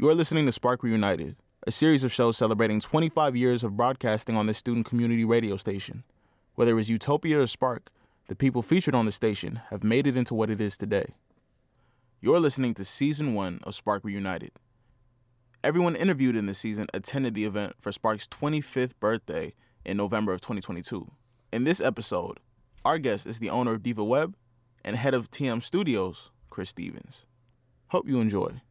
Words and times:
You 0.00 0.08
are 0.08 0.14
listening 0.14 0.46
to 0.46 0.52
Spark 0.52 0.82
Reunited, 0.82 1.36
a 1.66 1.70
series 1.70 2.04
of 2.04 2.10
shows 2.10 2.38
celebrating 2.38 2.80
25 2.80 3.36
years 3.36 3.62
of 3.62 3.76
broadcasting 3.76 4.34
on 4.34 4.46
this 4.46 4.56
student 4.56 4.86
community 4.86 5.26
radio 5.26 5.58
station. 5.58 6.04
Whether 6.54 6.70
it 6.70 6.76
was 6.76 6.88
Utopia 6.88 7.38
or 7.38 7.46
Spark, 7.46 7.90
the 8.26 8.34
people 8.34 8.62
featured 8.62 8.94
on 8.94 9.04
the 9.04 9.12
station 9.12 9.60
have 9.68 9.84
made 9.84 10.06
it 10.06 10.16
into 10.16 10.32
what 10.32 10.48
it 10.48 10.58
is 10.58 10.78
today. 10.78 11.16
You're 12.22 12.40
listening 12.40 12.72
to 12.76 12.84
Season 12.86 13.34
1 13.34 13.60
of 13.64 13.74
Spark 13.74 14.02
Reunited. 14.02 14.52
Everyone 15.62 15.94
interviewed 15.94 16.34
in 16.34 16.46
this 16.46 16.56
season 16.56 16.86
attended 16.94 17.34
the 17.34 17.44
event 17.44 17.74
for 17.78 17.92
Spark's 17.92 18.26
25th 18.26 18.92
birthday 19.00 19.52
in 19.84 19.98
November 19.98 20.32
of 20.32 20.40
2022. 20.40 21.10
In 21.52 21.64
this 21.64 21.78
episode, 21.78 22.40
our 22.86 22.98
guest 22.98 23.26
is 23.26 23.38
the 23.38 23.50
owner 23.50 23.74
of 23.74 23.82
DevaWeb 23.82 24.32
and 24.82 24.96
head 24.96 25.12
of 25.12 25.30
TM 25.30 25.62
Studios, 25.62 26.30
Chris 26.48 26.70
Stevens. 26.70 27.26
Hope 27.88 28.08
you 28.08 28.18
enjoy. 28.18 28.62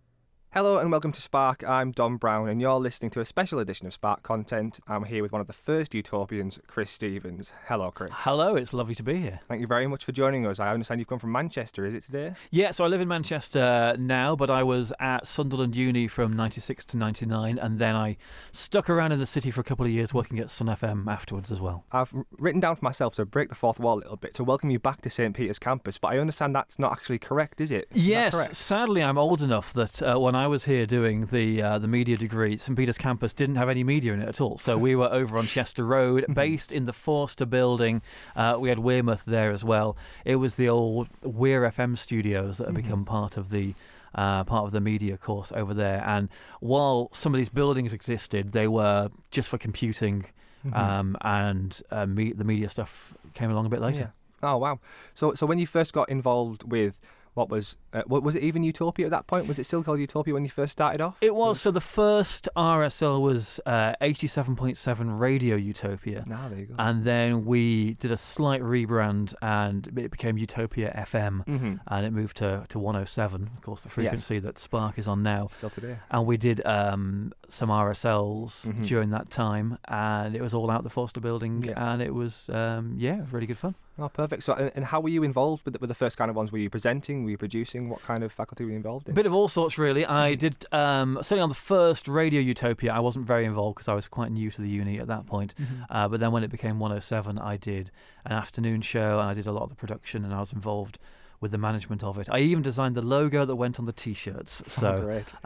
Hello 0.52 0.79
and 0.79 0.89
welcome 0.89 1.11
to 1.11 1.21
Spark. 1.21 1.63
I'm 1.63 1.91
Don 1.91 2.18
Brown, 2.18 2.49
and 2.49 2.59
you're 2.59 2.79
listening 2.79 3.12
to 3.12 3.20
a 3.20 3.26
special 3.26 3.59
edition 3.59 3.85
of 3.85 3.94
Spark 3.94 4.23
content. 4.23 4.80
I'm 4.88 5.03
here 5.03 5.21
with 5.21 5.31
one 5.31 5.41
of 5.41 5.45
the 5.45 5.53
first 5.53 5.94
Utopians, 5.94 6.57
Chris 6.66 6.90
Stevens. 6.90 7.53
Hello, 7.67 7.91
Chris. 7.91 8.09
Hello, 8.12 8.55
it's 8.55 8.73
lovely 8.73 8.95
to 8.95 9.04
be 9.04 9.17
here. 9.17 9.41
Thank 9.48 9.62
you 9.62 9.67
very 9.67 9.85
much 9.85 10.04
for 10.04 10.12
joining 10.12 10.48
us. 10.48 10.59
I 10.59 10.70
understand 10.70 10.99
you've 10.99 11.07
come 11.07 11.20
from 11.20 11.34
Manchester, 11.34 11.85
is 11.85 11.93
it 11.93 12.02
today? 12.02 12.34
Yeah, 12.49 12.71
so 12.71 12.84
I 12.84 12.88
live 12.88 12.99
in 12.99 13.07
Manchester 13.07 13.95
now, 13.99 14.35
but 14.35 14.49
I 14.49 14.63
was 14.63 14.91
at 14.99 15.27
Sunderland 15.27 15.76
Uni 15.76 16.07
from 16.07 16.34
96 16.34 16.84
to 16.85 16.98
99, 16.98 17.59
and 17.59 17.77
then 17.77 17.95
I 17.95 18.18
stuck 18.52 18.90
around 18.90 19.12
in 19.12 19.20
the 19.20 19.27
city 19.27 19.52
for 19.52 19.62
a 19.62 19.63
couple 19.63 19.85
of 19.85 19.91
years 19.91 20.16
working 20.16 20.40
at 20.40 20.49
Sun 20.49 20.66
FM 20.66 21.05
afterwards 21.05 21.52
as 21.52 21.62
well. 21.62 21.85
I've 21.91 22.12
written 22.40 22.59
down 22.59 22.76
for 22.76 22.84
myself 22.84 23.13
to 23.18 23.26
break 23.26 23.49
the 23.49 23.55
fourth 23.55 23.79
wall 23.79 23.98
a 23.98 24.02
little 24.02 24.18
bit 24.18 24.34
to 24.34 24.43
welcome 24.43 24.71
you 24.71 24.79
back 24.79 25.02
to 25.02 25.12
St. 25.12 25.35
Peter's 25.35 25.59
campus, 25.59 25.99
but 25.99 26.07
I 26.07 26.18
understand 26.18 26.55
that's 26.55 26.79
not 26.79 26.91
actually 26.91 27.20
correct, 27.20 27.62
is 27.62 27.71
it? 27.71 27.88
Is 27.91 28.07
yes, 28.07 28.57
sadly, 28.57 29.04
I'm 29.04 29.20
old 29.20 29.43
enough 29.43 29.73
that 29.73 30.02
uh, 30.02 30.20
when 30.20 30.38
I 30.38 30.38
was 30.48 30.66
here 30.66 30.85
doing 30.85 31.25
the 31.27 31.61
uh, 31.61 31.79
the 31.79 31.88
media 31.88 32.17
degree, 32.17 32.57
St 32.57 32.77
Peter's 32.77 32.98
campus 32.98 33.34
didn't 33.34 33.55
have 33.55 33.70
any 33.70 33.84
media 33.84 34.13
in 34.13 34.21
it 34.21 34.29
at 34.29 34.41
all. 34.41 34.57
So 34.57 34.77
we 34.77 34.95
were 34.95 35.12
over 35.12 35.37
on 35.37 35.46
Chester 35.46 35.84
Road, 35.85 36.26
based 36.34 36.71
in 36.71 36.85
the 36.85 36.93
Forster 36.93 37.46
building. 37.46 38.01
Uh, 38.35 38.57
we 38.59 38.70
had 38.70 38.77
Wearmouth 38.77 39.23
there 39.26 39.51
as 39.51 39.63
well. 39.63 39.98
It 40.26 40.35
was 40.35 40.55
the 40.55 40.70
old 40.70 41.07
Wear 41.23 41.62
FM 41.62 41.98
studios 41.98 42.57
that 42.57 42.65
have 42.68 42.76
become 42.76 43.05
part 43.05 43.37
of 43.37 43.49
the. 43.49 43.73
Uh, 44.15 44.43
part 44.43 44.65
of 44.65 44.71
the 44.71 44.81
media 44.81 45.18
course 45.18 45.51
over 45.51 45.71
there, 45.71 46.04
and 46.04 46.29
while 46.62 47.09
some 47.13 47.31
of 47.31 47.37
these 47.37 47.48
buildings 47.48 47.93
existed, 47.93 48.53
they 48.53 48.68
were 48.68 49.07
just 49.29 49.48
for 49.48 49.59
computing, 49.59 50.26
um, 50.74 51.15
and 51.21 51.79
uh, 51.91 52.07
me- 52.07 52.34
the 52.34 52.43
media 52.43 52.68
stuff 52.70 53.13
came 53.35 53.51
along 53.51 53.68
a 53.68 53.70
bit 53.70 53.81
later. 53.81 54.12
Yeah. 54.41 54.49
Oh 54.49 54.57
wow! 54.57 54.79
So, 55.13 55.35
so 55.35 55.46
when 55.46 55.59
you 55.59 55.68
first 55.68 55.93
got 55.93 56.09
involved 56.09 56.63
with 56.63 56.99
what 57.34 57.49
was 57.49 57.77
uh, 57.94 58.04
wa- 58.08 58.20
was 58.20 58.35
it 58.35 58.44
even 58.44 58.63
Utopia 58.63 59.05
at 59.05 59.12
that 59.12 59.27
point? 59.27 59.48
Was 59.48 59.60
it 59.60 59.66
still 59.66 59.84
called 59.84 59.99
Utopia 59.99 60.34
when 60.34 60.44
you 60.44 60.49
first 60.49 60.72
started 60.72 61.02
off? 61.02 61.18
It 61.22 61.34
was 61.36 61.60
so 61.62 61.71
the 61.71 61.82
first 61.82 62.48
RSL 62.55 63.21
was 63.21 63.60
uh, 63.66 63.94
eighty-seven 64.02 64.56
point 64.56 64.78
seven 64.78 65.18
Radio 65.18 65.56
Utopia, 65.56 66.24
Now 66.28 66.50
there 66.50 66.59
you 66.59 66.66
go. 66.68 66.75
and 66.78 67.03
then 67.06 67.46
we 67.46 67.94
did 67.96 68.12
a 68.12 68.18
slight 68.18 68.62
rebrand, 68.62 69.34
and 69.41 69.88
it 69.97 70.12
became 70.12 70.38
Utopia 70.38 70.94
FM, 70.96 71.46
Mhm. 71.46 71.80
and 71.88 72.06
it 72.06 72.12
moved 72.12 72.38
to 72.38 72.66
to 72.69 72.80
one 72.80 72.96
hundred 72.96 73.08
seven, 73.08 73.50
of 73.56 73.62
course, 73.62 73.84
the 73.84 73.90
frequency 73.90 74.40
that 74.40 74.58
Spark 74.58 74.97
is 75.00 75.08
on 75.08 75.24
now. 75.24 75.47
Still 75.47 75.69
today. 75.69 75.97
And 76.12 76.25
we 76.25 76.38
did 76.38 76.66
um, 76.66 77.31
some 77.47 77.69
RSLs 77.69 78.68
Mhm. 78.68 78.86
during 78.86 79.09
that 79.12 79.30
time, 79.30 79.78
and 79.88 80.36
it 80.36 80.41
was 80.41 80.53
all 80.53 80.69
out 80.72 80.84
the 80.84 80.90
Forster 80.90 81.22
building, 81.22 81.64
Yeah. 81.64 81.74
and 81.94 82.02
it 82.02 82.14
was 82.14 82.50
um, 82.50 82.96
yeah, 82.97 83.25
really 83.31 83.47
good 83.47 83.58
fun. 83.58 83.75
Oh, 84.00 84.09
perfect. 84.09 84.44
So, 84.44 84.53
and, 84.53 84.72
and 84.75 84.86
how 84.86 85.00
were 85.02 85.09
you 85.09 85.24
involved 85.24 85.66
with 85.66 85.74
the, 85.74 85.80
with 85.80 85.90
the 85.90 85.94
first 85.96 86.18
kind 86.18 86.30
of 86.30 86.36
ones? 86.36 86.52
Were 86.52 86.58
you 86.58 86.69
presenting? 86.69 87.24
Were 87.24 87.31
you 87.31 87.38
producing? 87.38 87.90
What 87.90 88.02
kind 88.02 88.24
of 88.24 88.31
faculty 88.31 88.64
were 88.64 88.69
you 88.72 88.78
involved 88.78 89.08
in? 89.08 89.14
A 89.14 89.16
bit 89.16 89.25
of 89.25 89.34
all 89.34 89.47
sorts, 89.47 89.78
really. 89.78 90.06
I 90.06 90.36
did 90.36 90.66
um, 90.72 91.18
certainly 91.22 91.42
on 91.42 91.50
the 91.50 91.56
first 91.56 92.08
Radio 92.08 92.40
Utopia. 92.40 92.94
I 92.94 93.00
wasn't 93.00 93.25
very 93.25 93.46
involved 93.46 93.75
because 93.75 93.88
I 93.88 93.94
was 93.94 94.08
quite 94.08 94.31
new 94.31 94.50
to 94.52 94.62
the 94.62 94.70
uni 94.70 95.00
at 95.00 95.08
that 95.08 95.25
point. 95.25 95.53
Uh, 95.90 96.08
but 96.08 96.20
then 96.20 96.31
when 96.31 96.44
it 96.44 96.50
became 96.50 96.80
107, 96.80 97.38
I 97.40 97.58
did 97.58 97.92
an 98.25 98.31
afternoon 98.31 98.81
show 98.81 99.20
and 99.20 99.30
I 99.30 99.34
did 99.34 99.48
a 99.48 99.52
lot 99.52 99.64
of 99.64 99.70
the 99.70 99.76
production 99.76 100.24
and 100.24 100.34
I 100.34 100.40
was 100.40 100.54
involved 100.54 100.98
with 101.42 101.52
the 101.52 101.58
management 101.58 102.04
of 102.04 102.18
it. 102.18 102.28
I 102.30 102.40
even 102.40 102.62
designed 102.62 102.96
the 102.96 103.02
logo 103.02 103.46
that 103.46 103.56
went 103.56 103.80
on 103.80 103.86
the 103.86 103.94
T-shirts. 103.94 104.62
So 104.68 104.88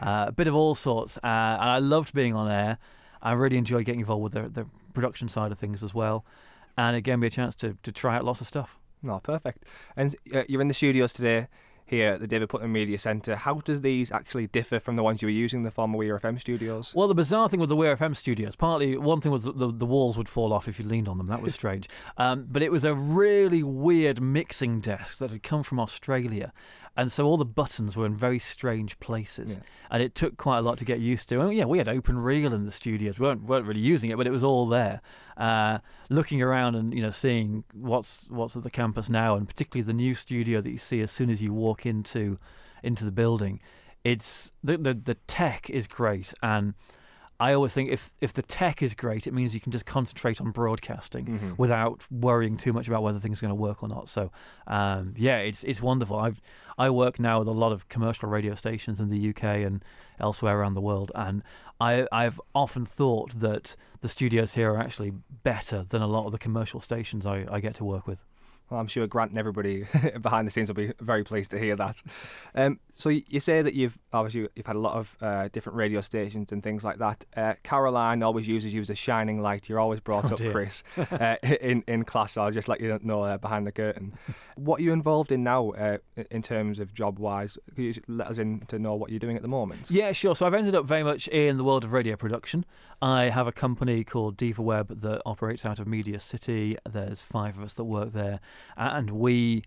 Oh, 0.00 0.04
uh, 0.04 0.24
a 0.28 0.32
bit 0.32 0.46
of 0.46 0.54
all 0.54 0.74
sorts, 0.74 1.16
uh, 1.18 1.20
and 1.24 1.70
I 1.70 1.78
loved 1.78 2.12
being 2.14 2.34
on 2.34 2.50
air. 2.50 2.78
I 3.22 3.32
really 3.32 3.56
enjoyed 3.56 3.84
getting 3.84 4.00
involved 4.00 4.22
with 4.22 4.32
the, 4.32 4.48
the 4.62 4.66
production 4.92 5.28
side 5.28 5.50
of 5.52 5.58
things 5.58 5.82
as 5.82 5.94
well, 5.94 6.24
and 6.76 6.96
it 6.96 7.02
gave 7.02 7.18
me 7.18 7.26
a 7.26 7.30
chance 7.30 7.54
to, 7.56 7.76
to 7.82 7.92
try 7.92 8.16
out 8.16 8.24
lots 8.24 8.40
of 8.40 8.46
stuff. 8.46 8.78
No, 9.02 9.20
perfect. 9.20 9.64
And 9.96 10.14
uh, 10.34 10.44
you're 10.48 10.62
in 10.62 10.68
the 10.68 10.74
studios 10.74 11.12
today 11.12 11.48
here 11.86 12.12
at 12.12 12.20
the 12.20 12.26
David 12.26 12.48
Puttnam 12.48 12.70
Media 12.70 12.98
Centre. 12.98 13.36
How 13.36 13.54
does 13.54 13.80
these 13.80 14.10
actually 14.10 14.46
differ 14.46 14.78
from 14.78 14.96
the 14.96 15.02
ones 15.02 15.22
you 15.22 15.26
were 15.26 15.32
using, 15.32 15.60
in 15.60 15.64
the 15.64 15.70
former 15.70 15.98
Wear 15.98 16.18
FM 16.18 16.40
studios? 16.40 16.92
Well, 16.94 17.08
the 17.08 17.14
bizarre 17.14 17.48
thing 17.48 17.60
with 17.60 17.68
the 17.68 17.76
Wear 17.76 17.96
FM 17.96 18.16
studios, 18.16 18.56
partly 18.56 18.96
one 18.96 19.20
thing 19.20 19.32
was 19.32 19.44
the, 19.44 19.72
the 19.72 19.86
walls 19.86 20.16
would 20.16 20.28
fall 20.28 20.52
off 20.52 20.68
if 20.68 20.78
you 20.78 20.86
leaned 20.86 21.08
on 21.08 21.18
them. 21.18 21.26
That 21.26 21.42
was 21.42 21.54
strange. 21.64 21.88
um, 22.16 22.46
but 22.48 22.62
it 22.62 22.72
was 22.72 22.84
a 22.84 22.94
really 22.94 23.62
weird 23.62 24.20
mixing 24.22 24.80
desk 24.80 25.18
that 25.18 25.30
had 25.30 25.42
come 25.42 25.62
from 25.62 25.78
Australia. 25.80 26.52
And 26.96 27.10
so 27.10 27.24
all 27.24 27.36
the 27.36 27.44
buttons 27.44 27.96
were 27.96 28.06
in 28.06 28.16
very 28.16 28.38
strange 28.38 28.98
places. 29.00 29.56
Yeah. 29.56 29.62
And 29.90 30.02
it 30.02 30.14
took 30.14 30.36
quite 30.36 30.58
a 30.58 30.62
lot 30.62 30.78
to 30.78 30.84
get 30.84 31.00
used 31.00 31.28
to. 31.30 31.40
And 31.40 31.52
yeah, 31.52 31.64
we 31.64 31.78
had 31.78 31.88
open 31.88 32.16
reel 32.16 32.54
in 32.54 32.64
the 32.64 32.70
studios. 32.70 33.18
We 33.18 33.26
weren't, 33.26 33.42
weren't 33.42 33.66
really 33.66 33.80
using 33.80 34.10
it, 34.10 34.16
but 34.16 34.28
it 34.28 34.30
was 34.30 34.44
all 34.44 34.68
there. 34.68 35.00
Uh, 35.36 35.78
looking 36.08 36.40
around 36.40 36.76
and, 36.76 36.94
you 36.94 37.02
know, 37.02 37.10
seeing 37.10 37.64
what's 37.72 38.26
what's 38.28 38.56
at 38.56 38.62
the 38.62 38.70
campus 38.70 39.10
now, 39.10 39.34
and 39.34 39.48
particularly 39.48 39.84
the 39.84 39.92
new 39.92 40.14
studio 40.14 40.60
that 40.60 40.70
you 40.70 40.78
see 40.78 41.00
as 41.00 41.10
soon 41.10 41.30
as 41.30 41.42
you 41.42 41.52
walk 41.52 41.73
into 41.84 42.38
into 42.82 43.04
the 43.04 43.12
building. 43.12 43.60
It's 44.04 44.52
the 44.62 44.76
the, 44.78 44.94
the 44.94 45.14
tech 45.26 45.70
is 45.70 45.86
great 45.86 46.32
and 46.42 46.74
I 47.40 47.52
always 47.52 47.72
think 47.74 47.90
if 47.90 48.14
if 48.20 48.32
the 48.32 48.42
tech 48.42 48.80
is 48.80 48.94
great, 48.94 49.26
it 49.26 49.34
means 49.34 49.54
you 49.54 49.60
can 49.60 49.72
just 49.72 49.86
concentrate 49.86 50.40
on 50.40 50.52
broadcasting 50.52 51.26
Mhm. 51.26 51.58
without 51.58 52.04
worrying 52.10 52.56
too 52.56 52.72
much 52.72 52.86
about 52.86 53.02
whether 53.02 53.18
things 53.18 53.40
are 53.42 53.46
going 53.46 53.56
to 53.58 53.62
work 53.68 53.82
or 53.82 53.88
not. 53.88 54.08
So, 54.08 54.30
um, 54.68 55.14
yeah, 55.16 55.38
it's 55.38 55.64
it's 55.64 55.82
wonderful. 55.82 56.16
I've 56.18 56.40
I 56.78 56.90
work 56.90 57.18
now 57.18 57.40
with 57.40 57.48
a 57.48 57.52
lot 57.64 57.72
of 57.72 57.88
commercial 57.88 58.28
radio 58.28 58.54
stations 58.54 59.00
in 59.00 59.08
the 59.08 59.30
UK 59.30 59.64
and 59.64 59.84
elsewhere 60.20 60.58
around 60.60 60.74
the 60.74 60.80
world, 60.80 61.10
and 61.16 61.42
I 61.80 62.06
I've 62.12 62.40
often 62.54 62.86
thought 62.86 63.32
that 63.40 63.74
the 64.00 64.08
studios 64.08 64.54
here 64.54 64.70
are 64.72 64.78
actually 64.78 65.10
better 65.42 65.82
than 65.82 66.02
a 66.02 66.06
lot 66.06 66.26
of 66.26 66.32
the 66.32 66.38
commercial 66.38 66.80
stations 66.80 67.26
I, 67.26 67.46
I 67.50 67.58
get 67.58 67.74
to 67.76 67.84
work 67.84 68.06
with. 68.06 68.20
Well, 68.70 68.80
I'm 68.80 68.86
sure 68.86 69.06
Grant 69.06 69.30
and 69.30 69.38
everybody 69.38 69.86
behind 70.20 70.46
the 70.46 70.50
scenes 70.50 70.68
will 70.68 70.74
be 70.74 70.92
very 71.00 71.22
pleased 71.22 71.50
to 71.52 71.58
hear 71.58 71.76
that. 71.76 72.00
Um, 72.54 72.80
so 72.96 73.08
you, 73.08 73.22
you 73.28 73.40
say 73.40 73.60
that 73.60 73.74
you've 73.74 73.98
obviously 74.12 74.48
you've 74.56 74.66
had 74.66 74.76
a 74.76 74.80
lot 74.80 74.94
of 74.94 75.16
uh, 75.20 75.48
different 75.52 75.76
radio 75.76 76.00
stations 76.00 76.50
and 76.52 76.62
things 76.62 76.82
like 76.84 76.98
that. 76.98 77.24
Uh, 77.36 77.54
Caroline 77.62 78.22
always 78.22 78.46
uses 78.48 78.72
you 78.72 78.80
as 78.80 78.88
a 78.88 78.94
shining 78.94 79.40
light. 79.42 79.68
You're 79.68 79.80
always 79.80 80.00
brought 80.00 80.30
Oh, 80.30 80.34
up, 80.34 80.38
dear. 80.38 80.52
Chris, 80.52 80.82
uh, 80.96 81.36
in 81.42 81.84
in 81.88 82.04
class. 82.04 82.32
So 82.34 82.42
I'll 82.42 82.50
just 82.52 82.68
let 82.68 82.80
you 82.80 82.98
know 83.02 83.22
uh, 83.22 83.36
behind 83.38 83.66
the 83.66 83.72
curtain. 83.72 84.14
What 84.56 84.80
are 84.80 84.82
you 84.82 84.92
involved 84.92 85.32
in 85.32 85.42
now 85.42 85.70
uh, 85.72 85.98
in 86.30 86.40
terms 86.42 86.78
of 86.78 86.94
job 86.94 87.18
wise? 87.18 87.58
Could 87.74 87.82
you 87.84 87.94
let 88.08 88.28
us 88.28 88.38
in 88.38 88.60
to 88.68 88.78
know 88.78 88.94
what 88.94 89.10
you're 89.10 89.18
doing 89.18 89.36
at 89.36 89.42
the 89.42 89.48
moment? 89.48 89.90
Yeah, 89.90 90.12
sure. 90.12 90.34
So 90.36 90.46
I've 90.46 90.54
ended 90.54 90.74
up 90.74 90.86
very 90.86 91.02
much 91.02 91.26
in 91.28 91.56
the 91.58 91.64
world 91.64 91.84
of 91.84 91.92
radio 91.92 92.16
production. 92.16 92.64
I 93.02 93.24
have 93.24 93.46
a 93.48 93.52
company 93.52 94.04
called 94.04 94.36
DevaWeb 94.38 95.00
that 95.02 95.20
operates 95.26 95.66
out 95.66 95.78
of 95.80 95.86
Media 95.88 96.20
City. 96.20 96.76
There's 96.88 97.20
five 97.20 97.58
of 97.58 97.64
us 97.64 97.74
that 97.74 97.84
work 97.84 98.12
there, 98.12 98.38
and 98.76 99.10
we 99.10 99.64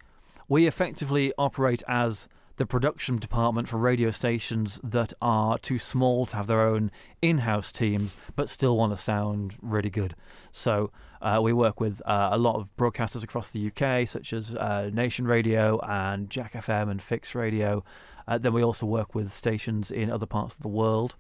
we 0.50 0.66
effectively 0.66 1.34
operate 1.38 1.84
as 1.88 2.30
the 2.58 2.66
production 2.66 3.18
department 3.18 3.68
for 3.68 3.78
radio 3.78 4.10
stations 4.12 4.80
that 4.84 5.14
are 5.22 5.58
too 5.60 5.78
small 5.78 6.26
to 6.26 6.36
have 6.36 6.48
their 6.48 6.62
own 6.62 6.90
in-house 7.22 7.72
teams, 7.72 8.18
but 8.36 8.50
still 8.50 8.76
want 8.76 8.92
to 8.92 8.98
sound 8.98 9.56
really 9.62 9.92
good. 9.92 10.16
So 10.52 10.92
uh, 11.22 11.40
we 11.42 11.54
work 11.54 11.80
with 11.80 12.02
uh, 12.06 12.30
a 12.32 12.38
lot 12.38 12.56
of 12.56 12.68
broadcasters 12.76 13.24
across 13.24 13.52
the 13.52 13.68
UK, 13.72 14.08
such 14.08 14.34
as 14.34 14.56
uh, 14.56 14.90
Nation 14.92 15.28
Radio 15.28 15.80
and 15.82 16.30
Jack 16.30 16.54
FM 16.54 16.90
and 16.90 17.02
Fix 17.02 17.36
Radio. 17.36 17.84
Uh, 18.28 18.38
then 18.40 18.54
we 18.54 18.64
also 18.64 18.86
work 18.86 19.14
with 19.14 19.32
stations 19.32 19.92
in 19.92 20.10
other 20.10 20.26
parts 20.26 20.56
of 20.56 20.62
the 20.62 20.68
world. 20.68 21.16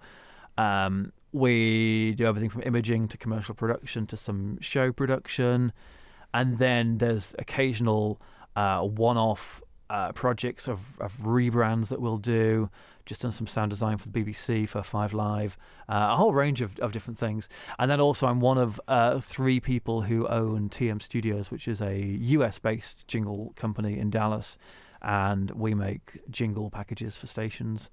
Um, 0.57 1.13
we 1.33 2.13
do 2.15 2.25
everything 2.25 2.49
from 2.49 2.63
imaging 2.63 3.09
to 3.09 3.17
commercial 3.17 3.53
production 3.53 4.07
to 4.07 4.17
some 4.17 4.59
show 4.59 4.91
production, 4.91 5.71
and 6.33 6.57
then 6.57 6.97
there's 6.97 7.35
occasional 7.39 8.21
uh, 8.55 8.81
one-off 8.81 9.61
uh, 9.89 10.11
projects 10.11 10.67
of, 10.67 10.79
of 10.99 11.13
rebrands 11.19 11.87
that 11.89 12.01
we'll 12.01 12.17
do. 12.17 12.69
Just 13.05 13.21
done 13.21 13.31
some 13.31 13.47
sound 13.47 13.69
design 13.69 13.97
for 13.97 14.09
the 14.09 14.23
BBC 14.23 14.67
for 14.67 14.83
Five 14.83 15.13
Live, 15.13 15.57
uh, 15.87 16.09
a 16.11 16.15
whole 16.17 16.33
range 16.33 16.59
of, 16.59 16.77
of 16.79 16.91
different 16.91 17.17
things. 17.17 17.47
And 17.79 17.89
then 17.89 18.01
also, 18.01 18.27
I'm 18.27 18.41
one 18.41 18.57
of 18.57 18.81
uh, 18.89 19.21
three 19.21 19.61
people 19.61 20.01
who 20.01 20.27
own 20.27 20.67
TM 20.69 21.01
Studios, 21.01 21.49
which 21.49 21.69
is 21.69 21.81
a 21.81 21.97
US-based 21.97 23.07
jingle 23.07 23.53
company 23.55 23.97
in 23.97 24.09
Dallas, 24.09 24.57
and 25.01 25.51
we 25.51 25.73
make 25.73 26.19
jingle 26.29 26.69
packages 26.69 27.15
for 27.15 27.27
stations, 27.27 27.89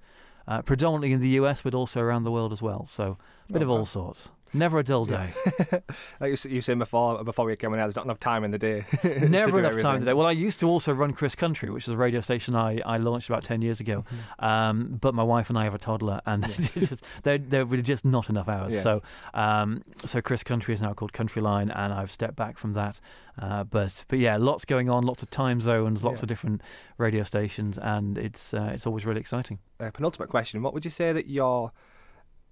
uh, 0.49 0.61
predominantly 0.63 1.13
in 1.13 1.21
the 1.21 1.29
US, 1.41 1.61
but 1.61 1.73
also 1.73 2.01
around 2.01 2.23
the 2.25 2.31
world 2.31 2.51
as 2.51 2.61
well. 2.61 2.85
So 2.85 3.17
a 3.49 3.53
bit 3.53 3.61
Oh, 3.61 3.65
of 3.65 3.71
all 3.71 3.85
sorts. 3.85 4.31
Never 4.53 4.79
a 4.79 4.83
dull 4.83 5.05
day. 5.05 5.31
like 6.19 6.45
you, 6.45 6.61
said 6.61 6.79
before, 6.79 7.23
before 7.23 7.45
we 7.45 7.55
came 7.55 7.73
in, 7.73 7.79
there's 7.79 7.95
not 7.95 8.05
enough 8.05 8.19
time 8.19 8.43
in 8.43 8.51
the 8.51 8.57
day. 8.57 8.85
Never 9.03 9.59
enough 9.59 9.79
time 9.79 9.95
in 9.95 10.01
the 10.01 10.11
day. 10.11 10.13
Well, 10.13 10.27
I 10.27 10.31
used 10.31 10.59
to 10.61 10.67
also 10.67 10.93
run 10.93 11.13
Chris 11.13 11.35
Country, 11.35 11.69
which 11.69 11.87
is 11.87 11.93
a 11.93 11.97
radio 11.97 12.21
station 12.21 12.55
I, 12.55 12.79
I 12.85 12.97
launched 12.97 13.29
about 13.29 13.43
10 13.43 13.61
years 13.61 13.79
ago. 13.79 14.05
Mm-hmm. 14.07 14.45
Um, 14.45 14.97
but 15.01 15.13
my 15.13 15.23
wife 15.23 15.49
and 15.49 15.57
I 15.57 15.63
have 15.65 15.73
a 15.73 15.79
toddler, 15.79 16.21
and 16.25 16.45
just, 16.57 17.03
there, 17.23 17.37
there 17.37 17.65
were 17.65 17.77
just 17.77 18.05
not 18.05 18.29
enough 18.29 18.47
hours. 18.47 18.73
Yeah. 18.73 18.81
So 18.81 19.01
um, 19.33 19.83
so 20.05 20.21
Chris 20.21 20.43
Country 20.43 20.73
is 20.73 20.81
now 20.81 20.93
called 20.93 21.13
Country 21.13 21.41
Line, 21.41 21.69
and 21.69 21.93
I've 21.93 22.11
stepped 22.11 22.35
back 22.35 22.57
from 22.57 22.73
that. 22.73 22.99
Uh, 23.41 23.63
but 23.63 24.05
but 24.07 24.19
yeah, 24.19 24.37
lots 24.37 24.65
going 24.65 24.89
on, 24.89 25.05
lots 25.05 25.21
of 25.21 25.29
time 25.29 25.59
zones, 25.59 26.03
lots 26.03 26.21
of 26.21 26.27
different 26.27 26.61
radio 26.97 27.23
stations, 27.23 27.77
and 27.77 28.17
it's 28.17 28.53
uh, 28.53 28.71
it's 28.73 28.87
always 28.87 29.05
really 29.05 29.19
exciting. 29.19 29.59
uh, 29.79 29.91
penultimate 29.91 30.29
question: 30.29 30.61
What 30.61 30.73
would 30.73 30.85
you 30.85 30.91
say 30.91 31.11
that 31.11 31.27
you're 31.27 31.71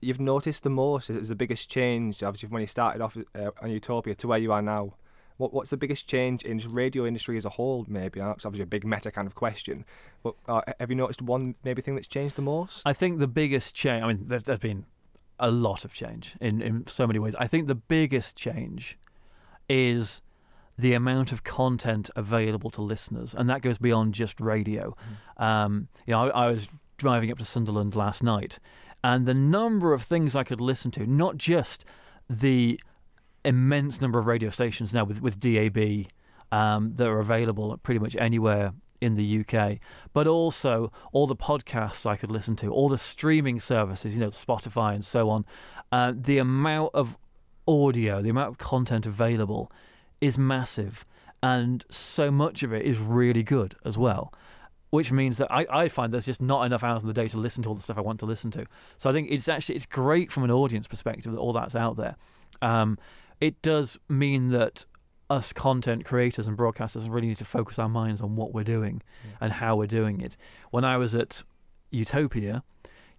you've 0.04 0.20
noticed 0.20 0.64
the 0.64 0.70
most 0.70 1.10
as 1.10 1.30
the 1.30 1.36
biggest 1.36 1.70
change? 1.70 2.24
Obviously, 2.24 2.48
from 2.48 2.56
when 2.56 2.62
you 2.62 2.68
started 2.68 3.02
off 3.02 3.18
uh, 3.36 3.52
on 3.62 3.72
Utopia 3.72 4.16
to 4.16 4.28
where 4.28 4.40
you 4.40 4.52
are 4.52 4.62
now. 4.62 4.94
What 5.38 5.52
what's 5.52 5.72
the 5.72 5.78
biggest 5.78 6.08
change 6.08 6.44
in 6.44 6.60
just 6.60 6.72
radio 6.72 7.08
industry 7.08 7.38
as 7.38 7.46
a 7.46 7.50
whole? 7.50 7.86
Maybe 7.88 8.20
That's 8.20 8.46
obviously 8.46 8.64
a 8.64 8.68
big 8.68 8.86
meta 8.86 9.12
kind 9.12 9.26
of 9.26 9.34
question, 9.34 9.84
but 10.22 10.36
uh, 10.48 10.62
have 10.80 10.92
you 10.92 10.96
noticed 10.96 11.24
one 11.24 11.56
maybe 11.64 11.82
thing 11.82 11.96
that's 11.96 12.08
changed 12.08 12.36
the 12.36 12.44
most? 12.44 12.84
I 12.86 12.94
think 12.94 13.18
the 13.18 13.28
biggest 13.28 13.74
change. 13.74 14.04
I 14.04 14.08
mean, 14.08 14.28
there's, 14.28 14.44
there's 14.44 14.60
been 14.60 14.86
a 15.40 15.50
lot 15.50 15.86
of 15.86 15.94
change 15.94 16.36
in 16.40 16.62
in 16.62 16.86
so 16.86 17.08
many 17.08 17.18
ways. 17.18 17.34
I 17.36 17.48
think 17.48 17.68
the 17.68 17.76
biggest 17.76 18.38
change 18.38 19.00
is 19.68 20.22
the 20.78 20.94
amount 20.94 21.32
of 21.32 21.44
content 21.44 22.10
available 22.16 22.70
to 22.72 22.82
listeners, 22.82 23.34
and 23.34 23.50
that 23.50 23.62
goes 23.62 23.80
beyond 23.80 24.14
just 24.14 24.40
radio. 24.40 24.96
Um, 25.38 25.88
you 26.06 26.12
know, 26.12 26.30
I, 26.30 26.46
I 26.46 26.48
was 26.48 26.68
driving 26.98 27.32
up 27.32 27.38
to 27.40 27.46
Sunderland 27.46 27.96
last 27.96 28.24
night, 28.24 28.60
and 29.04 29.26
the 29.26 29.34
number 29.34 29.94
of 29.94 30.04
things 30.04 30.36
I 30.36 30.44
could 30.44 30.62
listen 30.62 30.92
to, 30.92 31.06
not 31.06 31.38
just 31.38 31.86
the 32.30 32.80
immense 33.46 34.00
number 34.00 34.20
of 34.20 34.28
radio 34.28 34.50
stations 34.50 34.94
now 34.94 35.04
with 35.04 35.22
with 35.22 35.40
DAB 35.40 36.08
um, 36.52 36.94
that 36.96 37.08
are 37.08 37.20
available 37.20 37.78
pretty 37.84 38.00
much 38.00 38.16
anywhere 38.16 38.74
in 39.02 39.16
the 39.16 39.40
UK, 39.42 39.80
but 40.14 40.28
also 40.28 40.92
all 41.12 41.28
the 41.28 41.36
podcasts 41.36 42.06
I 42.06 42.16
could 42.16 42.32
listen 42.32 42.56
to, 42.58 42.70
all 42.70 42.88
the 42.88 42.98
streaming 42.98 43.60
services, 43.60 44.14
you 44.14 44.20
know, 44.20 44.30
Spotify 44.30 44.96
and 44.96 45.04
so 45.04 45.30
on. 45.30 45.46
Uh, 45.92 46.14
the 46.16 46.38
amount 46.38 46.92
of 46.94 47.18
audio, 47.68 48.22
the 48.22 48.30
amount 48.30 48.50
of 48.50 48.58
content 48.58 49.06
available 49.06 49.72
is 50.22 50.38
massive, 50.38 51.06
and 51.42 51.84
so 51.90 52.32
much 52.32 52.64
of 52.64 52.72
it 52.72 52.86
is 52.86 52.98
really 52.98 53.44
good 53.44 53.76
as 53.84 53.98
well. 53.98 54.34
Which 54.94 55.12
means 55.12 55.40
that 55.40 55.52
I, 55.52 55.66
I 55.72 55.90
find 55.90 56.14
there's 56.14 56.28
just 56.28 56.40
not 56.40 56.68
enough 56.68 56.84
hours 56.84 57.02
in 57.02 57.08
the 57.08 57.16
day 57.16 57.28
to 57.30 57.40
listen 57.40 57.64
to 57.64 57.70
all 57.70 57.74
the 57.74 57.82
stuff 57.82 57.98
I 57.98 58.02
want 58.02 58.20
to 58.20 58.28
listen 58.28 58.52
to. 58.52 58.64
So 59.00 59.10
I 59.10 59.14
think 59.14 59.32
it's 59.32 59.50
actually 59.50 59.74
it's 59.74 59.88
great 59.88 60.32
from 60.32 60.44
an 60.44 60.52
audience 60.52 60.88
perspective 60.88 61.32
that 61.32 61.40
all 61.40 61.52
that's 61.52 61.76
out 61.76 61.98
there. 61.98 62.16
Um, 62.62 63.00
it 63.42 63.60
does 63.64 63.98
mean 64.08 64.50
that 64.50 64.86
us 65.32 65.52
content 65.52 66.06
creators 66.06 66.48
and 66.48 66.56
broadcasters 66.56 67.10
really 67.10 67.26
need 67.26 67.40
to 67.40 67.46
focus 67.46 67.80
our 67.80 67.90
minds 67.90 68.22
on 68.22 68.36
what 68.36 68.54
we're 68.54 68.64
doing 68.64 69.02
and 69.42 69.52
how 69.52 69.76
we're 69.76 69.88
doing 69.88 70.22
it. 70.22 70.38
When 70.70 70.86
I 70.86 70.98
was 70.98 71.16
at 71.16 71.42
Utopia, 71.90 72.64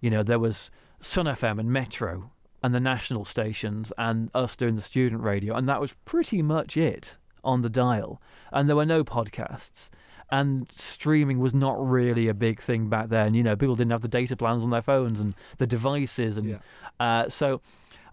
you 0.01 0.11
know, 0.11 0.23
there 0.23 0.39
was 0.39 0.71
Sun 1.01 1.27
FM 1.27 1.59
and 1.59 1.73
Metro 1.73 2.31
and 2.63 2.73
the 2.73 2.79
national 2.79 3.25
stations 3.25 3.93
and 3.99 4.31
us 4.33 4.55
doing 4.55 4.77
the 4.77 4.81
student 4.81 5.23
radio, 5.23 5.57
and 5.57 5.69
that 5.69 5.81
was 5.81 5.93
pretty 6.05 6.41
much 6.41 6.77
it 6.77 7.17
on 7.43 7.63
the 7.63 7.69
dial. 7.69 8.23
And 8.53 8.69
there 8.69 8.77
were 8.77 8.87
no 8.87 9.03
podcasts. 9.03 9.91
And 10.31 10.67
streaming 10.75 11.39
was 11.39 11.55
not 11.55 11.77
really 11.85 12.29
a 12.29 12.35
big 12.35 12.61
thing 12.61 12.89
back 12.89 13.09
then. 13.09 13.35
You 13.35 13.43
know, 13.43 13.57
people 13.57 13.77
didn't 13.77 13.93
have 13.93 14.01
the 14.01 14.09
data 14.09 14.37
plans 14.37 14.63
on 14.65 14.71
their 14.71 14.83
phones 14.83 15.21
and 15.21 15.35
the 15.59 15.67
devices, 15.67 16.37
and 16.39 16.49
Yeah. 16.49 16.59
uh, 16.99 17.29
so 17.29 17.61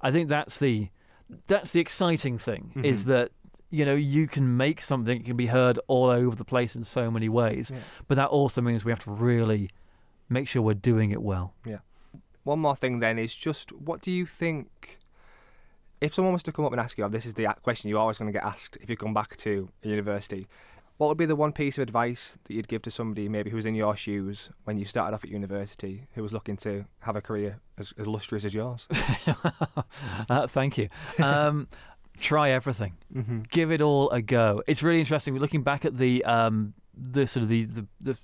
I 0.01 0.11
think 0.11 0.29
that's 0.29 0.57
the 0.57 0.89
that's 1.47 1.71
the 1.71 1.79
exciting 1.79 2.37
thing 2.37 2.71
is 2.83 3.03
Mhm. 3.03 3.07
that 3.07 3.31
you 3.69 3.85
know 3.85 3.95
you 3.95 4.27
can 4.27 4.57
make 4.57 4.81
something 4.81 5.21
it 5.21 5.23
can 5.25 5.37
be 5.37 5.47
heard 5.47 5.79
all 5.87 6.09
over 6.09 6.35
the 6.35 6.43
place 6.43 6.75
in 6.75 6.83
so 6.83 7.09
many 7.09 7.29
ways 7.29 7.71
Yeah. 7.73 7.79
but 8.09 8.15
that 8.15 8.27
also 8.27 8.59
means 8.61 8.83
we 8.83 8.91
have 8.91 8.99
to 9.05 9.11
really 9.11 9.69
make 10.27 10.49
sure 10.49 10.61
we're 10.61 10.73
doing 10.73 11.11
it 11.11 11.21
well 11.21 11.53
Yeah. 11.65 11.77
One 12.43 12.59
more 12.59 12.75
thing 12.75 12.99
then 12.99 13.17
is 13.17 13.33
just 13.33 13.71
what 13.71 14.01
do 14.01 14.11
you 14.11 14.25
think 14.25 14.99
if 16.01 16.13
someone 16.13 16.33
was 16.33 16.43
to 16.43 16.51
come 16.51 16.65
up 16.65 16.71
and 16.73 16.81
ask 16.81 16.97
you, 16.97 17.05
oh, 17.05 17.09
this 17.09 17.25
is 17.25 17.35
the 17.35 17.47
question 17.61 17.89
you're 17.89 17.99
always 17.99 18.17
going 18.17 18.27
to 18.27 18.33
get 18.37 18.43
asked 18.43 18.77
if 18.81 18.89
you 18.89 18.97
come 18.97 19.13
back 19.13 19.37
to 19.37 19.69
a 19.83 19.87
university, 19.87 20.47
what 21.01 21.07
would 21.07 21.17
be 21.17 21.25
the 21.25 21.35
one 21.35 21.51
piece 21.51 21.79
of 21.79 21.81
advice 21.81 22.37
that 22.43 22.53
you'd 22.53 22.67
give 22.67 22.83
to 22.83 22.91
somebody 22.91 23.27
maybe 23.27 23.49
who 23.49 23.55
was 23.55 23.65
in 23.65 23.73
your 23.73 23.95
shoes 23.95 24.51
when 24.65 24.77
you 24.77 24.85
started 24.85 25.15
off 25.15 25.23
at 25.23 25.31
university, 25.31 26.07
who 26.13 26.21
was 26.21 26.31
looking 26.31 26.55
to 26.57 26.85
have 26.99 27.15
a 27.15 27.21
career 27.21 27.59
as, 27.79 27.91
as 27.97 28.05
illustrious 28.05 28.45
as 28.45 28.53
yours? 28.53 28.87
uh, 30.29 30.45
thank 30.45 30.77
you 30.77 30.87
um, 31.17 31.67
try 32.19 32.51
everything 32.51 32.93
mm-hmm. 33.11 33.39
give 33.49 33.71
it 33.71 33.81
all 33.81 34.11
a 34.11 34.21
go 34.21 34.61
it's 34.67 34.83
really 34.83 34.99
interesting 34.99 35.35
looking 35.39 35.63
back 35.63 35.85
at 35.85 35.97
the 35.97 36.23
um, 36.25 36.71
the 36.95 37.25
sort 37.25 37.41
of 37.41 37.49
the, 37.49 37.63
the 37.63 37.87
the 37.99 38.17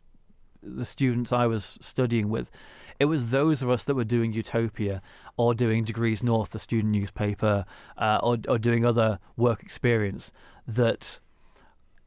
the 0.61 0.85
students 0.85 1.33
I 1.33 1.47
was 1.47 1.79
studying 1.81 2.29
with 2.29 2.51
it 2.99 3.05
was 3.05 3.31
those 3.31 3.63
of 3.63 3.71
us 3.71 3.85
that 3.85 3.95
were 3.95 4.03
doing 4.03 4.33
Utopia 4.33 5.01
or 5.35 5.55
doing 5.55 5.83
Degrees 5.83 6.21
North, 6.21 6.51
the 6.51 6.59
student 6.59 6.91
newspaper, 6.91 7.63
uh, 7.97 8.19
or, 8.23 8.37
or 8.47 8.57
doing 8.57 8.85
other 8.85 9.19
work 9.35 9.61
experience 9.61 10.31
that 10.67 11.19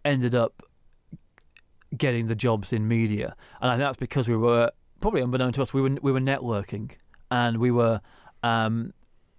ended 0.04 0.34
up 0.34 0.62
getting 1.96 2.26
the 2.26 2.34
jobs 2.34 2.72
in 2.72 2.86
media. 2.88 3.34
And 3.60 3.70
I 3.70 3.74
think 3.74 3.80
that's 3.88 3.96
because 3.98 4.28
we 4.28 4.36
were 4.36 4.70
probably 5.00 5.22
unbeknown 5.22 5.52
to 5.54 5.62
us, 5.62 5.72
we 5.74 5.80
were 5.82 5.96
we 6.02 6.12
were 6.12 6.20
networking 6.20 6.92
and 7.30 7.58
we 7.58 7.70
were 7.70 8.00
um, 8.42 8.92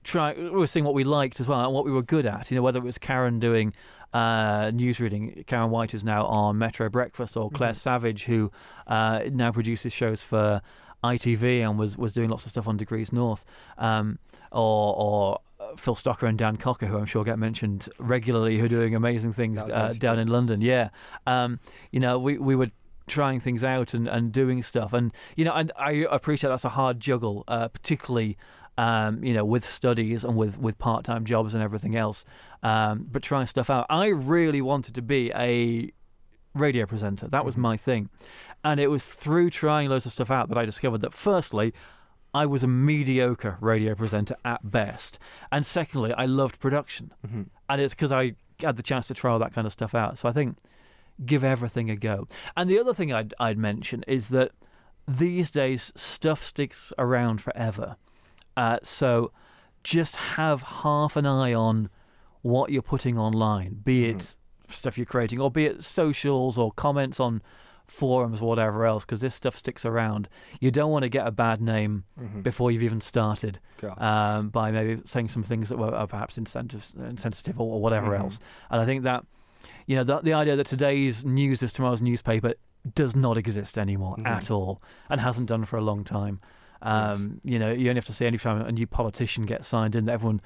trying 0.04 0.42
we 0.44 0.50
were 0.50 0.68
seeing 0.68 0.86
what 0.86 0.94
we 0.94 1.04
liked 1.04 1.40
as 1.40 1.48
well 1.48 1.64
and 1.64 1.74
what 1.74 1.86
we 1.86 1.92
were 1.92 2.04
good 2.04 2.26
at. 2.26 2.52
You 2.52 2.56
know, 2.58 2.64
whether 2.64 2.80
it 2.80 2.84
was 2.86 2.98
Karen 2.98 3.40
doing 3.40 3.74
uh, 4.14 4.72
news 4.74 5.00
reading, 5.00 5.44
Karen 5.48 5.70
White 5.70 5.94
is 5.94 6.04
now 6.04 6.26
on 6.26 6.58
Metro 6.58 6.90
Breakfast, 6.90 7.38
or 7.38 7.50
Claire 7.50 7.72
Mhm. 7.72 7.76
Savage, 7.78 8.26
who 8.26 8.52
uh, 8.88 9.22
now 9.32 9.52
produces 9.52 9.94
shows 9.94 10.22
for 10.22 10.62
ITV 11.04 11.62
and 11.62 11.80
was 11.80 11.98
was 11.98 12.12
doing 12.14 12.30
lots 12.30 12.46
of 12.46 12.52
stuff 12.52 12.68
on 12.68 12.76
Degrees 12.78 13.14
North, 13.14 13.46
um, 13.78 14.20
or 14.52 14.96
or 14.98 15.40
Phil 15.78 15.96
Stocker 15.96 16.28
and 16.28 16.38
Dan 16.38 16.58
Cocker, 16.58 16.86
who 16.88 16.98
I'm 16.98 17.06
sure 17.06 17.24
get 17.24 17.40
mentioned 17.40 17.90
regularly, 18.00 18.58
who 18.58 18.66
are 18.66 18.70
doing 18.70 18.96
amazing 18.96 19.34
things 19.34 19.58
Down 19.64 19.70
in 19.70 19.76
uh, 19.76 19.80
London. 19.84 20.00
down 20.00 20.20
in 20.20 20.28
London. 20.28 20.62
Yeah, 20.62 20.90
um, 21.28 21.60
you 21.92 22.00
know, 22.00 22.18
we 22.20 22.38
we 22.38 22.56
were 22.56 22.72
trying 23.08 23.40
things 23.40 23.64
out 23.64 23.94
and, 23.94 24.08
and 24.08 24.32
doing 24.32 24.64
stuff, 24.64 24.94
and 24.94 25.12
you 25.36 25.44
know, 25.46 25.54
and 25.54 25.72
I 25.78 26.06
appreciate 26.10 26.50
that's 26.50 26.66
a 26.66 26.70
hard 26.70 27.00
juggle, 27.00 27.44
uh, 27.48 27.68
particularly. 27.68 28.38
Um, 28.78 29.22
you 29.24 29.34
know, 29.34 29.44
with 29.44 29.66
studies 29.66 30.24
and 30.24 30.36
with, 30.38 30.58
with 30.58 30.78
part 30.80 31.04
time 31.04 31.26
jobs 31.26 31.54
and 31.54 31.62
everything 31.62 31.98
else, 31.98 32.24
um, 32.64 33.06
but 33.12 33.22
trying 33.22 33.46
stuff 33.46 33.70
out. 33.70 33.86
I 33.90 34.08
really 34.08 34.62
wanted 34.62 34.96
to 34.96 35.02
be 35.02 35.30
a 35.36 35.92
radio 36.56 36.86
presenter. 36.86 37.28
That 37.28 37.44
was 37.46 37.56
Mhm. 37.56 37.60
my 37.60 37.78
thing. 37.78 38.10
And 38.64 38.80
it 38.80 38.88
was 38.88 39.06
through 39.06 39.50
trying 39.50 39.90
loads 39.90 40.06
of 40.06 40.14
stuff 40.14 40.32
out 40.32 40.48
that 40.50 40.58
I 40.58 40.64
discovered 40.66 41.00
that, 41.02 41.14
firstly, 41.14 41.74
I 42.34 42.46
was 42.46 42.64
a 42.64 42.68
mediocre 42.68 43.58
radio 43.60 43.94
presenter 43.96 44.36
at 44.46 44.70
best. 44.70 45.20
And 45.52 45.66
secondly, 45.66 46.14
I 46.14 46.26
loved 46.26 46.60
production. 46.60 47.14
Mm-hmm. 47.28 47.44
And 47.70 47.82
it's 47.82 47.94
because 47.94 48.12
I 48.12 48.36
had 48.62 48.78
the 48.78 48.84
chance 48.84 49.08
to 49.08 49.14
try 49.14 49.32
all 49.32 49.40
that 49.40 49.54
kind 49.54 49.68
of 49.68 49.74
stuff 49.74 49.94
out. 49.94 50.18
So 50.18 50.30
I 50.30 50.32
think 50.32 50.58
give 51.26 51.44
everything 51.44 51.90
a 51.90 51.96
go. 51.96 52.28
And 52.56 52.70
the 52.70 52.80
other 52.80 52.94
thing 52.94 53.12
I'd, 53.12 53.34
I'd 53.40 53.58
mention 53.58 54.04
is 54.08 54.30
that 54.30 54.52
these 55.08 55.52
days 55.52 55.92
stuff 55.96 56.44
sticks 56.44 56.94
around 56.98 57.42
forever. 57.42 57.98
Uh, 58.56 58.80
so 58.84 59.32
just 59.84 60.16
have 60.16 60.62
half 60.62 61.16
an 61.16 61.26
eye 61.26 61.54
on 61.54 61.90
what 62.44 62.72
you're 62.72 62.82
putting 62.82 63.18
online, 63.18 63.82
be 63.84 64.06
it 64.06 64.18
Mhm. 64.18 64.36
stuff 64.74 64.98
you're 64.98 65.06
creating, 65.06 65.40
or 65.40 65.52
be 65.52 65.66
it 65.66 65.84
socials 65.84 66.58
or 66.58 66.72
comments 66.72 67.20
on 67.20 67.42
forums 67.92 68.42
or 68.42 68.48
whatever 68.48 68.86
else, 68.86 69.04
because 69.06 69.20
this 69.20 69.36
stuff 69.36 69.56
sticks 69.58 69.86
around. 69.86 70.30
You 70.60 70.72
don't 70.72 70.92
want 70.92 71.04
to 71.04 71.10
get 71.10 71.28
a 71.28 71.32
bad 71.32 71.62
name 71.62 72.04
Mm-hmm. 72.20 72.42
before 72.42 72.72
you've 72.72 72.84
even 72.84 73.02
started 73.02 73.60
um, 73.98 74.50
by 74.50 74.72
maybe 74.72 75.02
saying 75.06 75.30
some 75.30 75.44
things 75.44 75.70
that 75.70 75.78
were 75.78 76.08
perhaps 76.08 76.38
insensitive, 76.38 77.60
or, 77.60 77.74
or 77.76 77.82
whatever 77.82 78.12
Mhm. 78.12 78.20
else. 78.20 78.40
And 78.70 78.82
I 78.82 78.86
think 78.86 79.04
that, 79.04 79.26
you 79.88 79.96
know, 79.96 80.04
the, 80.04 80.20
the 80.22 80.34
idea 80.34 80.56
that 80.56 80.68
today's 80.68 81.26
news 81.26 81.62
is 81.64 81.74
tomorrow's 81.74 82.02
newspaper 82.02 82.54
does 82.96 83.16
not 83.16 83.38
exist 83.38 83.78
anymore 83.78 84.16
Mhm. 84.18 84.26
at 84.28 84.50
all 84.52 84.82
and 85.10 85.20
hasn't 85.22 85.48
done 85.50 85.66
for 85.66 85.78
a 85.78 85.82
long 85.82 86.04
time. 86.04 86.40
Um, 86.82 87.40
You 87.44 87.60
know, 87.60 87.72
you 87.72 87.90
only 87.90 87.96
have 88.00 88.06
to 88.06 88.14
see 88.14 88.26
any 88.26 88.38
time 88.40 88.62
a 88.62 88.72
new 88.72 88.88
politician 88.88 89.46
gets 89.46 89.68
signed 89.68 89.96
in 89.96 90.06
that 90.06 90.14
everyone 90.14 90.42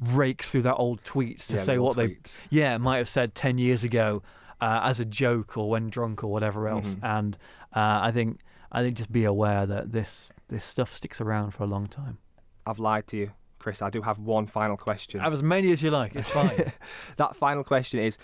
rakes 0.00 0.50
through 0.50 0.62
that 0.62 0.74
old 0.76 1.02
tweets 1.04 1.46
to 1.48 1.56
Yeah, 1.56 1.62
say 1.62 1.78
what 1.78 1.96
old 1.96 1.96
they 1.96 2.16
yeah, 2.50 2.76
might 2.78 2.98
have 2.98 3.08
said 3.08 3.34
10 3.34 3.58
years 3.58 3.84
ago 3.84 4.22
uh, 4.60 4.80
as 4.84 5.00
a 5.00 5.04
joke 5.04 5.56
or 5.56 5.68
when 5.68 5.88
drunk 5.90 6.24
or 6.24 6.28
whatever 6.30 6.68
else. 6.68 6.94
Mhm. 6.94 7.02
And 7.02 7.38
uh, 7.74 8.00
I 8.02 8.10
think 8.10 8.40
I 8.72 8.82
think 8.82 8.96
just 8.96 9.12
be 9.12 9.24
aware 9.24 9.66
that 9.66 9.92
this 9.92 10.30
this 10.48 10.64
stuff 10.64 10.92
sticks 10.92 11.20
around 11.20 11.52
for 11.52 11.64
a 11.64 11.66
long 11.66 11.86
time. 11.86 12.18
I've 12.66 12.78
lied 12.78 13.06
to 13.08 13.16
you, 13.16 13.30
Chris. 13.58 13.82
I 13.82 13.90
do 13.90 14.02
have 14.02 14.18
one 14.18 14.46
final 14.46 14.76
question. 14.76 15.20
Have 15.20 15.32
as 15.32 15.42
many 15.42 15.72
as 15.72 15.82
you 15.82 15.90
like. 15.90 16.14
It's 16.16 16.28
fine. 16.28 16.72
that 17.16 17.36
final 17.36 17.64
question 17.64 18.00
is 18.00 18.18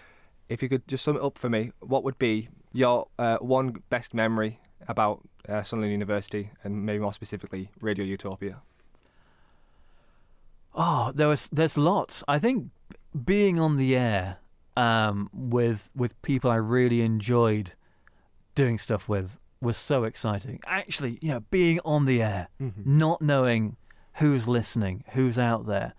if 0.49 0.62
you 0.62 0.69
could 0.69 0.87
just 0.89 1.05
sum 1.05 1.17
it 1.17 1.23
up 1.23 1.39
for 1.39 1.49
me, 1.49 1.73
what 1.81 2.05
would 2.05 2.19
be 2.19 2.49
your 2.73 3.09
uh, 3.19 3.39
one 3.39 3.83
best 3.89 4.15
memory 4.15 4.59
about 4.89 5.21
uh, 5.49 5.62
Sunderland 5.62 5.93
University 5.93 6.51
and 6.65 6.85
maybe 6.85 6.99
more 6.99 7.12
specifically 7.12 7.71
Radio 7.81 8.05
Utopia? 8.05 8.62
Oh, 10.75 11.12
there 11.15 11.29
was 11.29 11.49
there's 11.53 11.77
lots. 11.77 12.25
I 12.27 12.39
think 12.39 12.71
being 13.25 13.61
on 13.61 13.77
the 13.77 13.97
air 13.97 14.39
um, 14.76 15.29
with 15.33 15.91
with 15.95 16.21
people 16.23 16.50
I 16.50 16.57
really 16.57 17.00
enjoyed 17.02 17.73
doing 18.55 18.79
stuff 18.79 19.09
with 19.09 19.38
was 19.61 19.76
so 19.76 20.05
exciting. 20.05 20.61
Actually, 20.67 21.19
you 21.23 21.29
know, 21.31 21.41
being 21.50 21.81
on 21.85 22.05
the 22.07 22.23
air, 22.23 22.49
Mm-hmm. 22.61 22.99
not 22.99 23.23
knowing 23.23 23.76
who's 24.14 24.47
listening, 24.49 25.05
who's 25.12 25.38
out 25.38 25.67
there, 25.67 25.95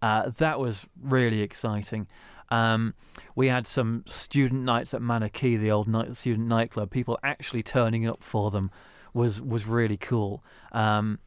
uh, 0.00 0.30
that 0.38 0.58
was 0.58 0.86
really 1.02 1.42
exciting. 1.42 2.06
Um, 2.50 2.94
we 3.34 3.46
had 3.48 3.66
some 3.66 4.04
student 4.06 4.62
nights 4.62 4.92
at 4.94 5.00
Manor 5.02 5.28
Quay, 5.30 5.56
the 5.56 5.70
old 5.70 5.88
night, 5.88 6.14
student 6.16 6.48
nightclub. 6.48 6.90
People 6.90 7.18
actually 7.22 7.62
turning 7.62 8.06
up 8.06 8.22
for 8.22 8.50
them 8.50 8.70
was 9.14 9.40
was 9.40 9.66
really 9.66 9.96
cool. 9.96 10.44
Um, 10.72 11.18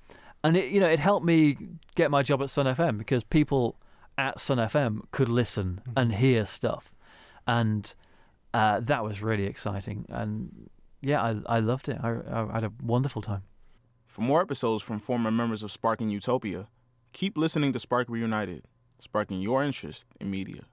and 0.43 0.55
it, 0.55 0.71
you 0.71 0.79
know, 0.79 0.87
it 0.89 0.99
helped 0.99 1.25
me 1.25 1.57
get 1.95 2.11
my 2.11 2.21
job 2.21 2.41
at 2.43 2.49
Sun 2.51 2.67
FM 2.67 2.97
because 2.99 3.23
people 3.23 3.75
at 4.17 4.39
Sun 4.39 4.57
FM 4.57 5.01
could 5.11 5.29
listen 5.29 5.81
and 5.95 6.13
hear 6.13 6.45
stuff, 6.45 6.93
and 7.47 7.93
uh, 8.53 8.79
that 8.79 9.03
was 9.03 9.21
really 9.21 9.45
exciting. 9.45 10.05
And 10.09 10.69
yeah, 11.01 11.21
I 11.21 11.57
I 11.57 11.59
loved 11.59 11.89
it. 11.89 11.97
I, 12.01 12.17
I 12.29 12.53
had 12.53 12.63
a 12.63 12.71
wonderful 12.81 13.21
time. 13.21 13.43
For 14.07 14.21
more 14.21 14.41
episodes 14.41 14.81
from 14.81 14.99
former 14.99 15.31
members 15.31 15.61
of 15.61 15.71
Sparking 15.71 16.09
Utopia, 16.09 16.67
keep 17.11 17.37
listening 17.37 17.73
to 17.73 17.79
Spark 17.79 18.07
Reunited, 18.09 18.63
sparking 18.99 19.41
your 19.41 19.63
interest 19.63 20.05
in 20.21 20.31
media. 20.31 20.63